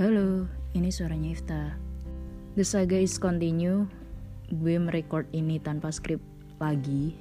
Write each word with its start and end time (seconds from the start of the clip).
Halo, 0.00 0.48
ini 0.72 0.88
suaranya 0.88 1.36
Ifta. 1.36 1.76
The 2.56 2.64
saga 2.64 2.96
is 2.96 3.20
continue. 3.20 3.84
Gue 4.48 4.80
merecord 4.80 5.28
ini 5.36 5.60
tanpa 5.60 5.92
skrip 5.92 6.24
lagi. 6.56 7.20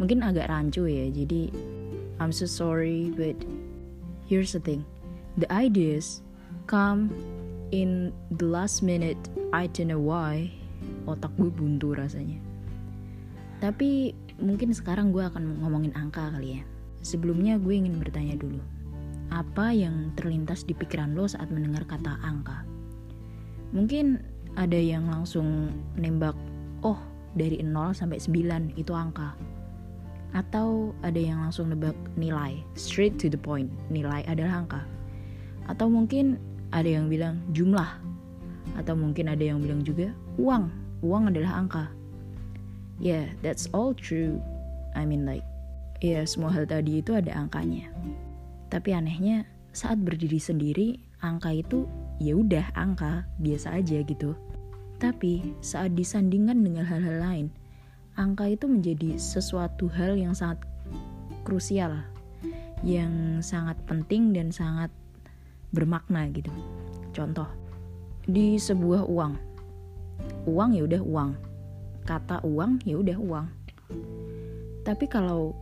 Mungkin 0.00 0.24
agak 0.24 0.48
rancu 0.48 0.88
ya, 0.88 1.12
jadi 1.12 1.52
I'm 2.24 2.32
so 2.32 2.48
sorry, 2.48 3.12
but 3.12 3.36
here's 4.24 4.56
the 4.56 4.64
thing. 4.64 4.80
The 5.36 5.44
ideas 5.52 6.24
come 6.72 7.12
in 7.68 8.16
the 8.32 8.48
last 8.48 8.80
minute. 8.80 9.20
I 9.52 9.68
don't 9.68 9.92
know 9.92 10.00
why. 10.00 10.56
Otak 11.04 11.36
gue 11.36 11.52
buntu 11.52 11.92
rasanya. 11.92 12.40
Tapi 13.60 14.16
mungkin 14.40 14.72
sekarang 14.72 15.12
gue 15.12 15.20
akan 15.20 15.60
ngomongin 15.60 15.92
angka 15.92 16.32
kali 16.32 16.56
ya. 16.56 16.62
Sebelumnya 17.04 17.60
gue 17.60 17.76
ingin 17.76 18.00
bertanya 18.00 18.40
dulu 18.40 18.64
apa 19.32 19.72
yang 19.72 20.12
terlintas 20.18 20.66
di 20.66 20.76
pikiran 20.76 21.16
lo 21.16 21.24
saat 21.24 21.48
mendengar 21.48 21.86
kata 21.88 22.20
angka. 22.20 22.66
Mungkin 23.74 24.20
ada 24.54 24.78
yang 24.78 25.10
langsung 25.10 25.72
nembak, 25.98 26.36
oh 26.86 26.98
dari 27.34 27.58
0 27.58 27.94
sampai 27.94 28.18
9 28.22 28.78
itu 28.78 28.94
angka. 28.94 29.34
Atau 30.34 30.94
ada 31.06 31.18
yang 31.18 31.42
langsung 31.46 31.70
nebak 31.70 31.94
nilai, 32.18 32.58
straight 32.74 33.18
to 33.22 33.30
the 33.30 33.38
point, 33.38 33.70
nilai 33.90 34.26
adalah 34.26 34.66
angka. 34.66 34.82
Atau 35.70 35.86
mungkin 35.86 36.38
ada 36.74 36.90
yang 36.90 37.06
bilang 37.06 37.38
jumlah. 37.54 38.02
Atau 38.74 38.98
mungkin 38.98 39.30
ada 39.30 39.42
yang 39.42 39.62
bilang 39.62 39.86
juga 39.86 40.10
uang, 40.38 40.70
uang 41.06 41.30
adalah 41.30 41.62
angka. 41.62 41.84
Yeah, 42.98 43.30
that's 43.42 43.70
all 43.70 43.94
true. 43.94 44.38
I 44.94 45.06
mean 45.06 45.26
like, 45.26 45.46
ya 46.02 46.22
yeah, 46.22 46.24
semua 46.26 46.50
hal 46.50 46.66
tadi 46.66 47.02
itu 47.02 47.14
ada 47.14 47.34
angkanya. 47.34 47.90
Tapi 48.68 48.90
anehnya 48.96 49.44
saat 49.74 49.98
berdiri 49.98 50.38
sendiri, 50.38 50.88
angka 51.24 51.50
itu 51.50 51.88
ya 52.22 52.38
udah 52.38 52.70
angka 52.78 53.26
biasa 53.42 53.80
aja 53.80 54.04
gitu. 54.06 54.38
Tapi 55.02 55.56
saat 55.60 55.98
disandingkan 55.98 56.62
dengan 56.62 56.86
hal-hal 56.86 57.18
lain, 57.18 57.46
angka 58.14 58.46
itu 58.46 58.70
menjadi 58.70 59.18
sesuatu 59.18 59.90
hal 59.90 60.14
yang 60.14 60.32
sangat 60.32 60.62
krusial, 61.42 61.98
yang 62.86 63.42
sangat 63.42 63.74
penting 63.90 64.30
dan 64.30 64.54
sangat 64.54 64.88
bermakna 65.74 66.30
gitu. 66.30 66.50
Contoh, 67.10 67.50
di 68.24 68.54
sebuah 68.56 69.10
uang, 69.10 69.34
uang 70.46 70.70
ya 70.72 70.82
udah 70.86 71.02
uang, 71.02 71.30
kata 72.06 72.40
uang 72.46 72.78
ya 72.86 72.96
udah 73.02 73.18
uang. 73.18 73.46
Tapi 74.86 75.04
kalau 75.10 75.56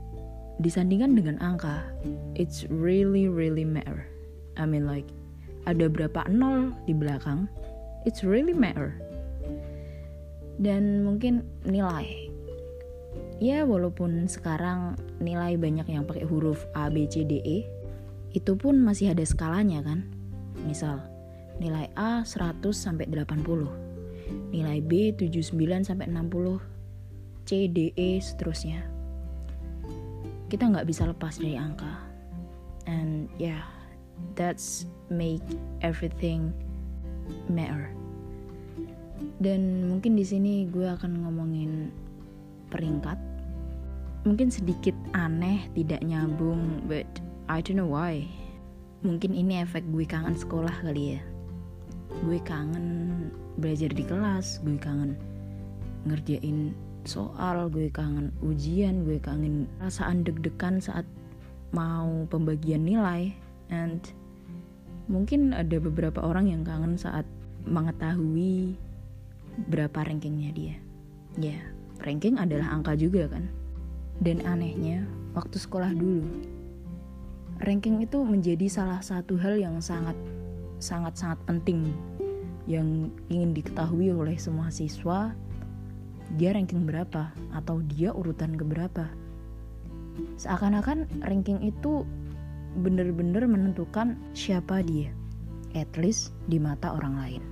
disandingkan 0.63 1.19
dengan 1.19 1.37
angka. 1.43 1.83
It's 2.39 2.65
really 2.71 3.27
really 3.27 3.67
matter. 3.67 4.07
I 4.57 4.65
mean 4.65 4.87
like 4.87 5.11
ada 5.67 5.91
berapa 5.91 6.27
nol 6.31 6.75
di 6.87 6.95
belakang 6.95 7.51
it's 8.07 8.23
really 8.23 8.55
matter. 8.55 8.95
Dan 10.63 11.03
mungkin 11.03 11.43
nilai. 11.67 12.31
Ya 13.43 13.67
walaupun 13.67 14.31
sekarang 14.31 14.95
nilai 15.19 15.59
banyak 15.59 15.91
yang 15.91 16.07
pakai 16.07 16.23
huruf 16.23 16.63
A 16.79 16.87
B 16.87 17.11
C 17.11 17.27
D 17.27 17.43
E 17.43 17.67
itu 18.33 18.55
pun 18.55 18.79
masih 18.81 19.13
ada 19.13 19.27
skalanya 19.27 19.83
kan? 19.83 20.07
Misal 20.63 21.03
nilai 21.59 21.91
A 21.99 22.23
100 22.23 22.63
sampai 22.73 23.11
80 23.11 23.45
nilai 24.53 24.79
B 24.81 25.13
79 25.13 25.59
sampai 25.85 26.07
60 26.09 26.61
C 27.45 27.69
D 27.69 27.93
E 27.93 28.17
seterusnya 28.23 29.02
kita 30.53 30.69
nggak 30.69 30.85
bisa 30.85 31.09
lepas 31.09 31.41
dari 31.41 31.57
angka. 31.57 31.97
And 32.85 33.33
yeah 33.41 33.65
that's 34.37 34.85
make 35.09 35.41
everything 35.81 36.53
matter. 37.49 37.89
Dan 39.41 39.89
mungkin 39.89 40.13
di 40.13 40.29
sini 40.29 40.69
gue 40.69 40.85
akan 40.85 41.25
ngomongin 41.25 41.89
peringkat. 42.69 43.17
Mungkin 44.29 44.53
sedikit 44.53 44.95
aneh 45.17 45.73
tidak 45.73 46.05
nyambung 46.05 46.85
but 46.85 47.09
I 47.49 47.65
don't 47.65 47.81
know 47.81 47.89
why. 47.89 48.29
Mungkin 49.03 49.33
ini 49.33 49.65
efek 49.65 49.83
gue 49.89 50.05
kangen 50.05 50.37
sekolah 50.37 50.85
kali 50.85 51.17
ya. 51.17 51.21
Gue 52.29 52.39
kangen 52.45 52.87
belajar 53.57 53.89
di 53.89 54.05
kelas 54.05 54.61
gue 54.61 54.77
kangen 54.77 55.17
ngerjain 56.07 56.77
soal, 57.05 57.69
gue 57.69 57.91
kangen 57.91 58.31
ujian, 58.43 59.03
gue 59.07 59.19
kangen 59.19 59.67
perasaan 59.79 60.23
deg-degan 60.23 60.79
saat 60.79 61.07
mau 61.73 62.29
pembagian 62.29 62.85
nilai 62.85 63.33
and 63.73 64.13
mungkin 65.09 65.57
ada 65.57 65.81
beberapa 65.81 66.21
orang 66.21 66.53
yang 66.53 66.63
kangen 66.63 66.95
saat 67.01 67.25
mengetahui 67.65 68.77
berapa 69.69 70.05
rankingnya 70.05 70.51
dia. 70.53 70.77
Ya, 71.41 71.57
yeah, 71.57 71.63
ranking 72.05 72.37
adalah 72.37 72.69
angka 72.73 72.97
juga 72.97 73.29
kan. 73.29 73.49
Dan 74.23 74.45
anehnya, 74.45 75.03
waktu 75.35 75.57
sekolah 75.59 75.91
dulu, 75.97 76.29
ranking 77.65 78.05
itu 78.05 78.21
menjadi 78.23 78.67
salah 78.69 79.01
satu 79.01 79.39
hal 79.39 79.59
yang 79.59 79.79
sangat 79.83 80.15
sangat 80.83 81.15
sangat 81.15 81.39
penting 81.47 81.95
yang 82.67 83.11
ingin 83.31 83.55
diketahui 83.55 84.11
oleh 84.11 84.35
semua 84.39 84.71
siswa 84.71 85.35
dia 86.37 86.57
ranking 86.57 86.89
berapa 86.89 87.33
atau 87.53 87.85
dia 87.93 88.13
urutan 88.13 88.57
keberapa. 88.57 89.09
Seakan-akan 90.37 91.09
ranking 91.25 91.61
itu 91.65 92.05
benar-benar 92.81 93.45
menentukan 93.49 94.17
siapa 94.33 94.81
dia, 94.81 95.13
at 95.77 95.89
least 96.01 96.33
di 96.49 96.57
mata 96.57 96.93
orang 96.93 97.17
lain. 97.17 97.43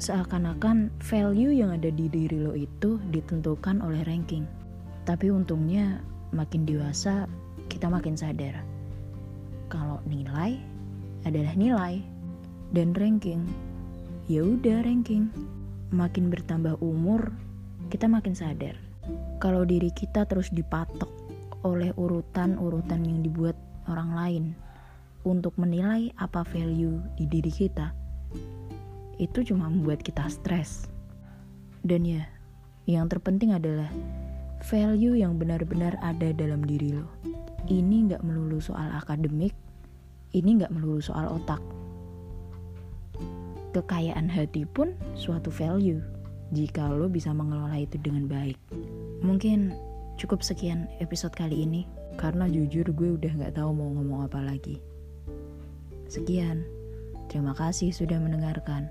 Seakan-akan 0.00 0.90
value 1.02 1.52
yang 1.52 1.76
ada 1.76 1.92
di 1.92 2.08
diri 2.08 2.40
lo 2.40 2.56
itu 2.56 2.96
ditentukan 3.10 3.84
oleh 3.84 4.00
ranking. 4.06 4.46
Tapi 5.04 5.28
untungnya 5.28 6.00
makin 6.30 6.64
dewasa 6.64 7.26
kita 7.66 7.90
makin 7.90 8.14
sadar 8.14 8.62
kalau 9.70 10.02
nilai 10.06 10.58
adalah 11.22 11.54
nilai 11.54 12.02
dan 12.74 12.90
ranking 12.94 13.46
ya 14.26 14.46
udah 14.46 14.86
ranking. 14.86 15.30
Makin 15.90 16.30
bertambah 16.30 16.78
umur, 16.78 17.34
kita 17.90 18.06
makin 18.06 18.38
sadar 18.38 18.78
kalau 19.42 19.66
diri 19.66 19.90
kita 19.90 20.22
terus 20.22 20.46
dipatok 20.54 21.10
oleh 21.66 21.90
urutan-urutan 21.98 23.02
yang 23.02 23.18
dibuat 23.26 23.58
orang 23.90 24.10
lain 24.14 24.44
untuk 25.26 25.58
menilai 25.58 26.14
apa 26.14 26.46
value 26.46 27.02
di 27.18 27.26
diri 27.26 27.50
kita. 27.50 27.90
Itu 29.18 29.42
cuma 29.42 29.66
membuat 29.66 30.06
kita 30.06 30.22
stres. 30.30 30.86
Dan 31.82 32.06
ya, 32.06 32.24
yang 32.86 33.10
terpenting 33.10 33.52
adalah 33.52 33.90
value 34.70 35.18
yang 35.18 35.34
benar-benar 35.34 35.98
ada 35.98 36.30
dalam 36.30 36.62
diri 36.62 36.94
lo. 36.94 37.10
Ini 37.66 38.06
nggak 38.06 38.22
melulu 38.22 38.62
soal 38.62 38.86
akademik, 38.94 39.52
ini 40.30 40.62
nggak 40.62 40.72
melulu 40.72 41.02
soal 41.02 41.26
otak. 41.42 41.60
Kekayaan 43.74 44.30
hati 44.30 44.62
pun 44.62 44.94
suatu 45.18 45.50
value 45.52 46.19
jika 46.50 46.90
lo 46.90 47.06
bisa 47.10 47.30
mengelola 47.34 47.78
itu 47.78 47.98
dengan 47.98 48.26
baik. 48.26 48.58
Mungkin 49.22 49.74
cukup 50.18 50.42
sekian 50.42 50.90
episode 51.02 51.34
kali 51.34 51.62
ini, 51.66 51.86
karena 52.18 52.46
jujur 52.50 52.86
gue 52.90 53.16
udah 53.16 53.32
gak 53.40 53.56
tahu 53.58 53.70
mau 53.74 53.90
ngomong 53.94 54.26
apa 54.26 54.42
lagi. 54.42 54.82
Sekian, 56.10 56.66
terima 57.30 57.54
kasih 57.54 57.94
sudah 57.94 58.18
mendengarkan. 58.18 58.90